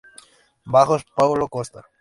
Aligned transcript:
Bajos: 0.65 1.03
Paolo 1.15 1.47
Costa. 1.47 1.85